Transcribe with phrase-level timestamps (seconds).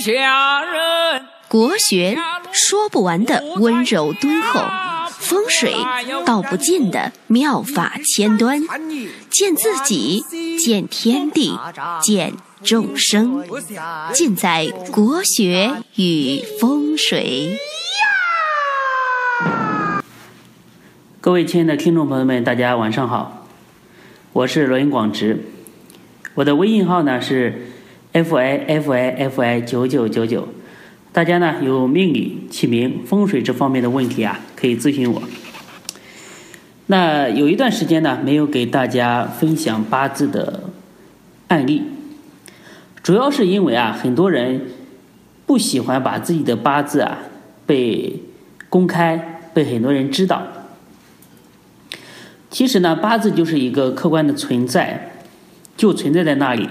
[0.00, 1.26] 下人。
[1.46, 2.16] 国学
[2.52, 4.60] 说不完的温柔敦厚，
[5.10, 5.74] 风水
[6.24, 8.60] 道不尽的妙法千端，
[9.28, 10.24] 见自己，
[10.58, 11.58] 见天地，
[12.00, 13.44] 见众生，
[14.12, 17.58] 尽在国学与风水。
[21.20, 23.46] 各位亲爱的听众朋友们，大家晚上好，
[24.32, 25.44] 我是罗云广直，
[26.34, 27.72] 我的微信号呢是
[28.12, 30.48] f i f i f i 九九九九，
[31.12, 35.22] 大家呢有命理、起名、风水这方面的问题啊，可以咨询我。
[36.86, 40.64] 那有一段时间呢，没有给大家分享八字的
[41.46, 41.82] 案例，
[43.02, 44.62] 主要是因为啊，很多人
[45.46, 47.18] 不喜欢把自己的八字啊
[47.64, 48.22] 被
[48.68, 50.42] 公开，被很多人知道。
[52.50, 55.12] 其实呢，八字就是一个客观的存在，
[55.76, 56.68] 就存在在那里，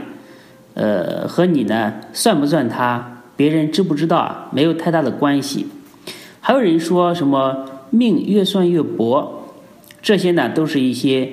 [0.73, 5.67] 呃，和你呢算不算他，别人知不知道啊，没有太大的关系。
[6.39, 9.45] 还有人说什么命越算越薄，
[10.01, 11.29] 这些呢都是一些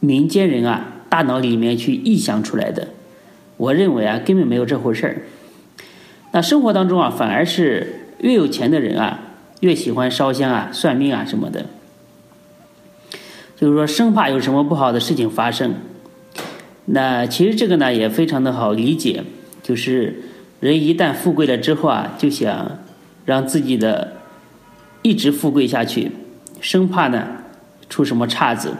[0.00, 2.88] 民间人啊大脑里面去臆想出来的。
[3.56, 5.22] 我认为啊根本没有这回事儿。
[6.32, 9.20] 那生活当中啊，反而是越有钱的人啊，
[9.60, 11.66] 越喜欢烧香啊、算命啊什么的。
[13.56, 15.74] 就是说，生怕有什么不好的事情发生。
[16.92, 19.22] 那其实这个呢也非常的好理解，
[19.62, 20.22] 就是
[20.58, 22.78] 人一旦富贵了之后啊，就想
[23.24, 24.16] 让自己的
[25.02, 26.10] 一直富贵下去，
[26.60, 27.44] 生怕呢
[27.88, 28.74] 出什么岔子。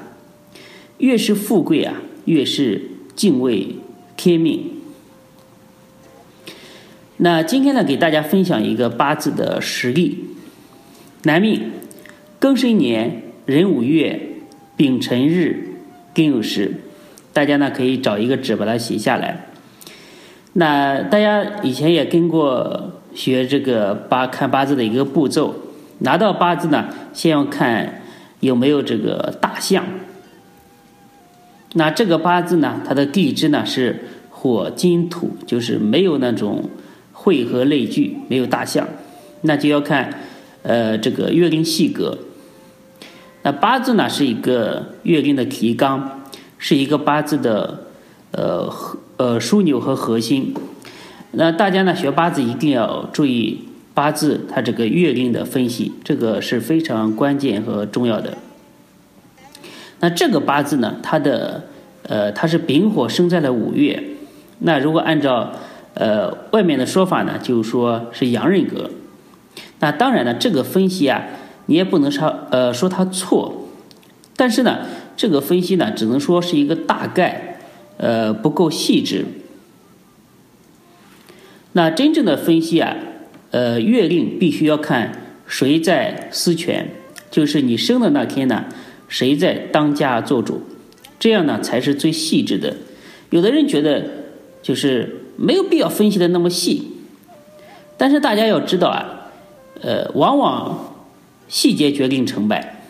[0.98, 1.94] 越是富贵啊，
[2.24, 2.82] 越是
[3.14, 3.76] 敬畏
[4.16, 4.64] 天命。
[7.18, 10.24] 那今天呢，给大家分享一个八字的实例：
[11.22, 11.70] 男命
[12.40, 14.26] 庚申年壬午月。
[14.76, 15.74] 丙辰日
[16.14, 16.79] 庚酉时，
[17.40, 19.46] 大家呢可以找一个纸把它写下来。
[20.52, 25.54] 那大家以前也跟过学这个八看八字的一个步骤，
[26.00, 28.02] 拿到八字呢，先要看
[28.40, 29.86] 有没有这个大象。
[31.72, 36.68] 那这个八字呢，它的地支呢是火金土，就是没有那种
[37.14, 38.86] 会和类聚，没有大象，
[39.40, 40.12] 那就要看
[40.62, 42.18] 呃这个月令细格。
[43.42, 46.19] 那八字呢是一个月令的提纲，
[46.60, 47.86] 是一个八字的
[48.30, 48.72] 呃
[49.16, 50.54] 呃枢纽和核心。
[51.32, 58.36] 那大家呢学八字一定要注意八字它这个月令的分析，这个是非常关键和重要的。
[59.98, 61.64] 那这个八字呢，它的
[62.04, 64.04] 呃它是丙火生在了五月。
[64.60, 65.52] 那如果按照
[65.94, 68.90] 呃外面的说法呢，就是说是阳人格。
[69.80, 71.24] 那当然呢，这个分析啊。
[71.66, 73.68] 你也不能说呃说它错，
[74.34, 74.78] 但是呢，
[75.20, 77.58] 这个分析呢，只能说是一个大概，
[77.98, 79.26] 呃不够细致。
[81.72, 82.96] 那真正的分析啊，
[83.50, 86.88] 呃月令必须要看谁在司权，
[87.30, 88.64] 就是你生的那天呢，
[89.08, 90.62] 谁在当家做主，
[91.18, 92.74] 这样呢才是最细致的。
[93.28, 94.02] 有的人觉得
[94.62, 96.92] 就是没有必要分析的那么细，
[97.98, 99.28] 但是大家要知道啊，
[99.82, 100.86] 呃往往。
[101.46, 102.80] 细节决定成败，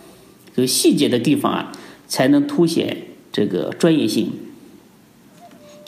[0.55, 1.73] 就细节的地方啊，
[2.11, 2.97] 才能凸显
[3.33, 4.33] 这个专业性。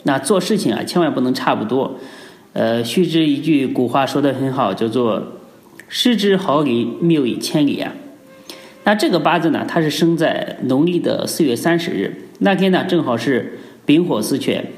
[0.03, 1.99] 那做事情啊，千万不能差不多。
[2.53, 5.33] 呃，须知一句古话说的很好，叫做
[5.89, 7.93] “失之毫厘，谬以千里”啊。
[8.85, 14.71] 那这个八字呢，它是生在农历的四月三十日，那天呢正好是丙火司权。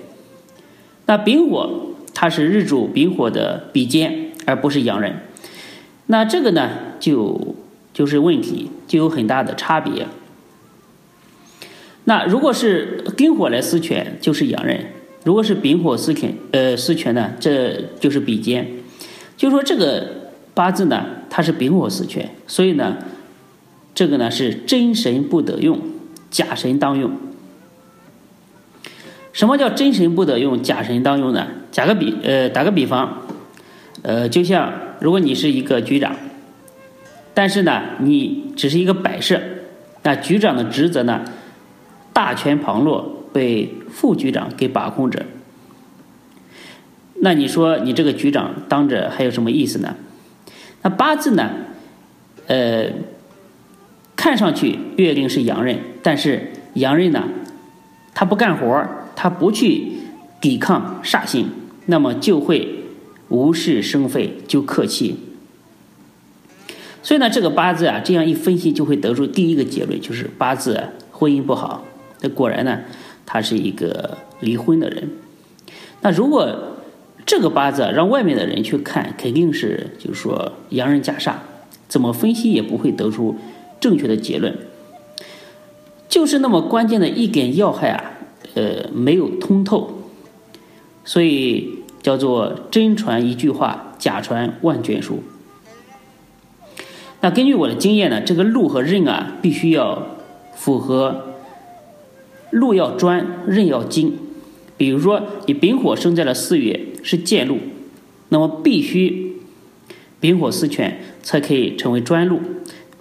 [1.06, 5.22] 那丙火它是日主丙火的比肩，而不是阳人。
[6.08, 7.56] 那这个呢就。
[7.96, 10.06] 就是问题就有很大的差别。
[12.06, 14.78] 那如果是庚火来司权，就是阳刃；
[15.24, 18.68] 如果是丙火司权，呃，司权呢，这就是比肩。
[19.36, 22.98] 就说这个八字呢，它是丙火司权，所以呢，
[23.94, 25.80] 这个呢是真神不得用，
[26.30, 27.12] 假神当用。
[29.34, 31.48] 什么叫真神不得用，假神当用呢？
[31.74, 33.24] 打个比，呃，打个比方，
[34.04, 36.16] 呃，就像如果你是一个局长。
[37.34, 39.42] 但是呢，你只是一个摆设，
[40.04, 41.26] 那局长的职责呢，
[42.16, 45.26] 大权旁落，被副局长给把控着。
[47.16, 49.98] 那你说你这个局长当着还有什么意思呢？
[50.82, 51.50] 那八字呢，
[52.48, 52.88] 呃，
[54.16, 57.24] 看上去月令是阳刃，但是阳刃呢，
[58.14, 59.92] 他不干活，他不去
[60.40, 61.50] 抵抗煞星，
[61.88, 62.86] 那么就会
[63.28, 65.18] 无事生非，就克气。
[67.04, 70.82] 所以呢，这个八字啊，这样一分析就会得出第一个结论，就是八字
[71.12, 71.84] 婚姻不好。
[72.26, 72.80] 那果然呢，
[73.24, 75.08] 他是一个离婚的人。
[76.02, 76.50] 那如果
[77.24, 81.36] 这个八字让外面的人去看，肯定是就是说洋人加煞，
[81.88, 83.36] 怎么分析也不会得出
[83.80, 84.58] 正确的结论。
[86.10, 88.12] 就是那么关键的一点要害啊，
[88.56, 90.02] 呃，没有通透，
[91.04, 95.22] 所以叫做真传一句话，假传万卷书。
[97.22, 100.08] 那根据我的经验呢，这个禄和刃啊，必须要
[100.56, 101.35] 符合
[102.56, 104.14] 禄要专，刃要精。
[104.78, 107.58] 比如说，你丙火生在了四月是剑禄，
[108.30, 109.34] 那么必须
[110.22, 112.38] 丙火四全才可以成为专禄；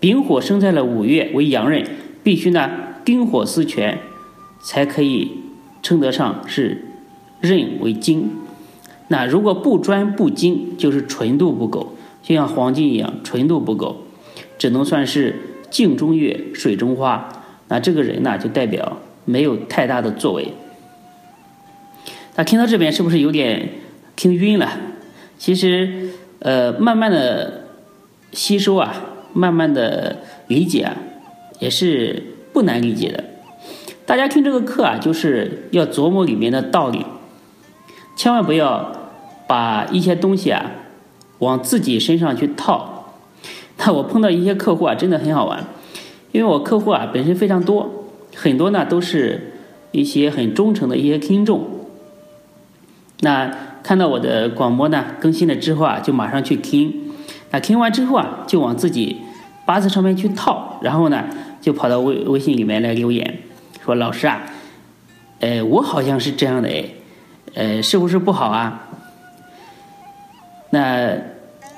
[0.01, 1.87] 丙火生在了五月为阳刃，
[2.25, 2.69] 必须呢
[3.05, 4.01] 丁火四全
[4.61, 5.31] 才可以
[5.83, 6.85] 称得上是
[7.41, 8.31] 刃为精。
[9.07, 14.03] 那如果不专不精，就是纯度不够，就像黄金一样，纯度不够，
[14.59, 15.37] 只能算是
[15.71, 17.29] 镜中月，水中花。
[17.69, 20.53] 那这个人呢，就代表没有太大的作为。
[22.37, 23.69] 那听到这边是不是有点
[24.17, 24.69] 听晕了？
[25.39, 27.65] 其实，呃，慢慢的
[28.33, 28.95] 吸收啊，
[29.33, 30.17] 慢慢的
[30.47, 30.97] 理解啊，
[31.59, 32.23] 也是
[32.53, 33.23] 不难理解的。
[34.07, 37.05] 大家听这个课啊，就是要琢磨里面的道理，
[38.17, 38.93] 千万不要
[39.47, 40.71] 把一些东西啊
[41.39, 43.13] 往自己身上去套。
[43.79, 45.65] 那我碰到一些客户啊，真的很好玩，
[46.33, 48.04] 因为我客户啊本身非常多，
[48.35, 49.53] 很多呢都是
[49.93, 51.69] 一些很忠诚的一些听众。
[53.21, 53.51] 那
[53.83, 57.13] 看到我的广播呢更新了之后啊，就马上去听。
[57.51, 59.19] 那听完之后啊，就往自己
[59.65, 61.25] 八字上面去套，然后呢，
[61.61, 63.39] 就跑到微微信里面来留言，
[63.85, 64.43] 说老师啊，
[65.41, 66.85] 呃，我好像是这样的哎，
[67.55, 68.89] 呃，是不是不好啊？
[70.71, 71.17] 那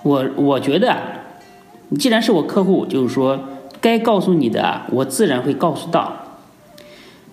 [0.03, 0.97] 我我觉得，
[1.99, 3.39] 既然是我客户，就是说
[3.81, 6.26] 该告诉你的，我自然会告诉到。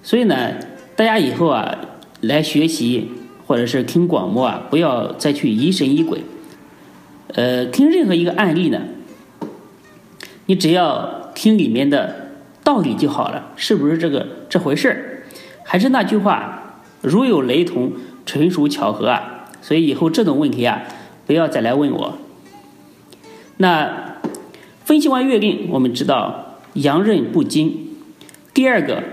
[0.04, 0.52] 所以呢，
[0.96, 1.76] 大家以后啊
[2.22, 3.10] 来学习。
[3.46, 6.24] 或者是听广播啊，不要再去疑神疑鬼。
[7.34, 8.80] 呃，听任何一个案例呢，
[10.46, 12.32] 你只要听里面的
[12.64, 15.24] 道理就好了，是不是这个这回事儿？
[15.66, 17.92] 还是那句话，如有雷同，
[18.26, 19.50] 纯属巧合啊。
[19.62, 20.82] 所以以后这种问题啊，
[21.28, 22.18] 不要再来问我。
[23.58, 24.20] 那
[24.86, 27.90] 分析完月令，我们知道阳刃不精。
[28.54, 29.04] 第二个，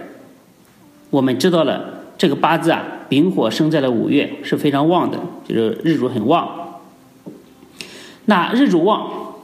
[1.10, 2.84] 我们知道了这个八字啊。
[3.10, 6.80] 丙火生在了五月是非常旺的，就是日主很旺。
[8.26, 9.34] 那日主旺，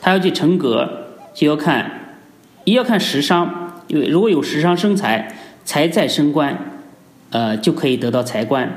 [0.00, 2.16] 他要去成格，就要看
[2.64, 6.58] 一要看食伤，因为如果有食伤生财，财在升官，
[7.30, 8.76] 呃，就可以得到财官。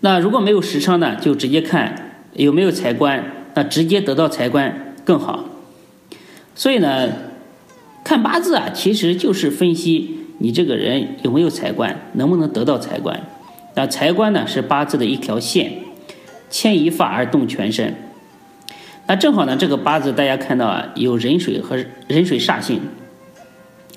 [0.00, 3.24] 那如果没有食伤呢，就直接看有没有财官，
[3.54, 5.46] 那直接得到财官更好。
[6.54, 7.08] 所以呢，
[8.10, 10.18] 看八字啊，其实就是分析。
[10.38, 11.96] 你这个人有没有财官？
[12.14, 13.20] 能不能得到财官？
[13.76, 14.44] 那财官呢？
[14.48, 15.70] 是八字的一条线，
[16.50, 17.94] 牵一发而动全身。
[19.06, 21.76] 那正好呢，这个八字大家看到啊，有壬水和
[22.08, 22.80] 壬水煞星，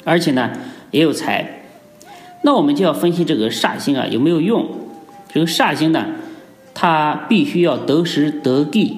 [0.03, 0.51] 而且呢
[0.91, 1.63] 也有财。
[2.43, 4.69] 那我们就要分析这个煞星啊有没有用？
[5.33, 6.05] 这个煞星呢，
[6.75, 8.95] 它必须要得时得地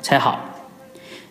[0.00, 0.54] 才好。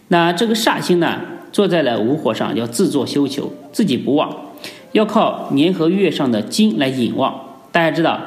[0.09, 1.21] 那这个煞星呢，
[1.51, 4.51] 坐在了午火上，要自作修求，自己不旺。
[4.91, 7.59] 要靠年和月上的金来引旺。
[7.71, 8.19] 大家知道，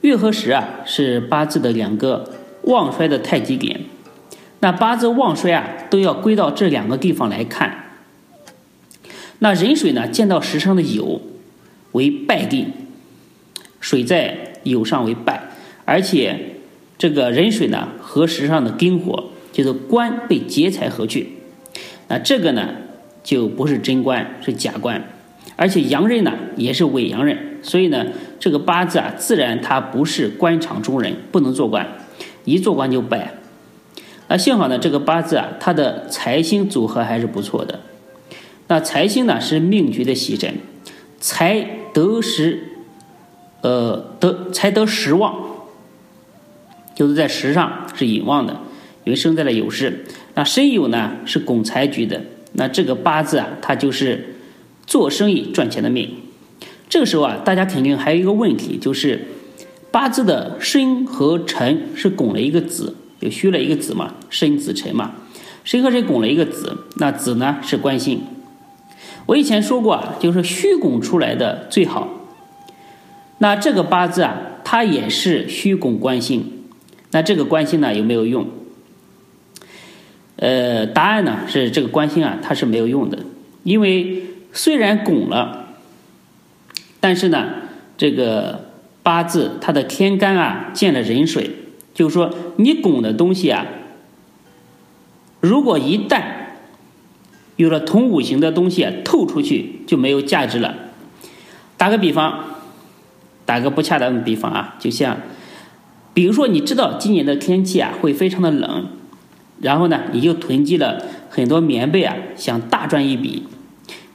[0.00, 2.32] 月和时啊是八字的两个
[2.62, 3.80] 旺衰的太极点。
[4.60, 7.84] 那八字旺衰啊都要归到这两个地方来看。
[9.38, 11.20] 那壬水呢见到时上的酉
[11.92, 12.66] 为败地，
[13.80, 15.50] 水在酉上为败，
[15.84, 16.56] 而且
[16.98, 21.30] 这个壬水呢和时上的丁火就是官被劫财合去，
[22.10, 22.68] 那这个呢
[23.22, 25.02] 就不是真官，是假官。
[25.54, 28.06] 而且阳人呢也是伪阳人，所以呢
[28.38, 31.86] 这个八字啊自然他不是官场中人，不能做官，
[32.44, 33.34] 一做官就败。
[34.26, 37.80] 那幸好呢这个八字啊它的财星组合还是不错的。
[38.68, 40.54] 那财星呢是命局的喜神，
[41.18, 42.64] 财得时，
[43.60, 45.34] 呃得财得时旺，
[46.94, 48.56] 就是在时上是引旺的，
[49.10, 50.04] 因为生在了酉时。
[50.34, 54.36] 那申酉呢是拱财局的，那这个八字啊它就是。
[54.86, 56.16] 做生意赚钱的命，
[56.88, 59.28] 这个时候啊，大家肯定还有一个问题，就是
[59.92, 65.12] 八字的申和辰是拱了一个子，就虚了一个子嘛，申子辰嘛，
[65.62, 68.20] 申和辰拱了一个子，那子呢是官星。
[69.26, 72.08] 我以前说过啊，就是虚拱出来的最好。
[73.38, 76.64] 那这个八字啊，它也是虚拱官星，
[77.12, 78.48] 那这个官星呢有没有用？
[80.40, 83.20] 呃，答案呢是这个官星啊，它是没有用的，
[83.62, 84.24] 因为。
[84.52, 85.66] 虽然拱了，
[86.98, 87.50] 但是呢，
[87.96, 88.72] 这个
[89.04, 91.52] 八字它的天干啊见了壬水，
[91.94, 93.64] 就是说你拱的东西啊，
[95.38, 96.24] 如果一旦
[97.54, 100.74] 有了同五行的东西啊透出去，就没有价值了。
[101.76, 102.56] 打个比方，
[103.46, 105.18] 打个不恰当的比方啊，就像，
[106.12, 108.88] 比如说你知道今年的天气啊会非常的冷，
[109.60, 113.44] 然后呢你就囤积了很多棉被啊，想大赚一笔，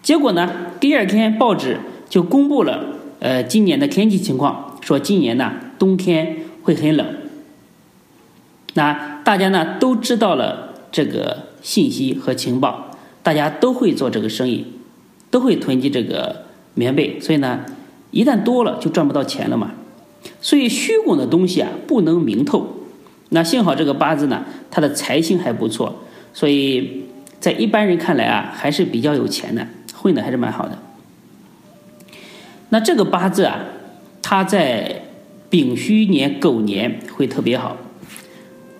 [0.01, 2.85] 结果呢第二天报纸就公布了
[3.19, 4.77] 呃今年的天气情况。
[4.81, 7.07] 说今年呢冬天会很冷，
[8.75, 12.91] 那大家呢都知道了这个信息和情报，
[13.23, 14.67] 大家都会做这个生意，
[15.31, 16.43] 都会囤积这个
[16.75, 17.65] 棉被，所以呢
[18.11, 19.71] 一旦多了就赚不到钱了嘛。
[20.39, 22.67] 所以虚拱的东西啊不能明透。
[23.29, 26.03] 那幸好这个八字呢，它的财星还不错，
[26.33, 27.05] 所以
[27.39, 30.77] 在一般人看来啊还是比较有钱的，混的还是蛮好的。
[32.69, 33.59] 那这个八字啊。
[34.27, 35.03] 他在
[35.51, 37.77] 丙戌年狗年会特别好，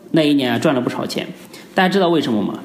[0.09, 1.27] 那一年啊赚了不少钱。
[1.75, 2.61] 大家知道为什么吗？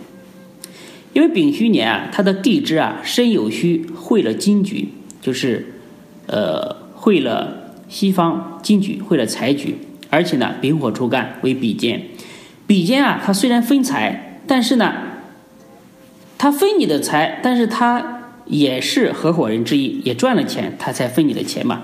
[1.13, 4.89] 因为丙戌年啊，它的地支啊申酉戌会了金局，
[5.21, 5.75] 就是
[6.27, 9.77] 呃会了西方金局，会了财局，
[10.11, 12.03] 而且呢丙火出干为比肩。
[12.67, 14.93] 比肩啊，它虽然分财，但是呢，
[16.39, 21.83] 它分你的财，但是它也是合伙人之一，也赚了钱，他才分你的钱嘛。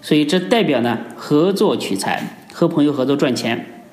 [0.00, 3.84] 所以这代表呢，合作取财，和朋友合作赚钱。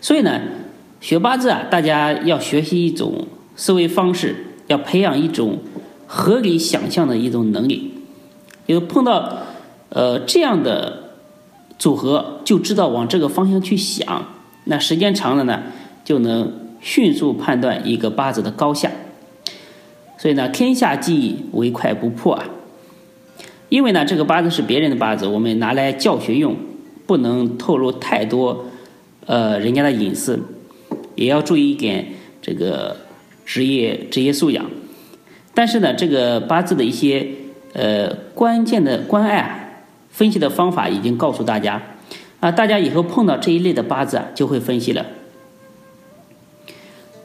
[0.00, 0.40] 所以呢，
[1.00, 3.26] 学八字啊，大家要学习一种
[3.56, 4.36] 思维方式，
[4.66, 5.60] 要培养一种
[6.06, 7.94] 合理想象的一种能力。
[8.66, 9.38] 有碰到
[9.88, 11.05] 呃这样的
[11.78, 14.26] 组合，就知道往这个方向去想。
[14.64, 15.62] 那时间长了呢，
[16.04, 18.90] 就能迅速判断一个八字的高下。
[20.18, 22.46] 所以呢，天下计唯快不破啊。
[23.68, 26.56] 因为呢，这个八字是别人的八字，我们拿来教学用，
[27.06, 28.64] 不能透露太多，
[29.26, 30.40] 呃，人家的隐私，
[31.14, 32.06] 也要注意一点
[32.40, 32.96] 这个
[33.44, 34.64] 职业职业素养。
[35.52, 37.26] 但是呢，这个八字的一些
[37.72, 39.65] 呃关键的关爱啊
[40.16, 41.82] 分析的方法已经告诉大家，
[42.40, 45.04] 啊，大家以后碰到这一类的八字啊，就会分析了。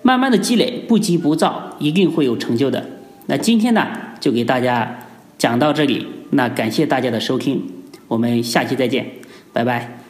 [0.01, 2.86] 慢慢的积累，不急不躁，一定会有成就的。
[3.27, 3.88] 那今天呢，
[4.19, 5.07] 就给大家
[5.38, 6.05] 讲到这里。
[6.31, 7.63] 那感谢大家的收听，
[8.10, 9.10] 我们下期再见，
[9.53, 10.00] 拜拜。